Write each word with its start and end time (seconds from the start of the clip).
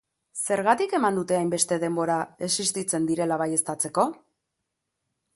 Zergatik 0.43 0.93
eman 0.99 1.17
dute 1.19 1.35
hainbeste 1.39 1.77
denbora 1.83 2.15
existitzen 2.47 3.05
direla 3.11 3.37
baieztatzeko? 3.43 4.07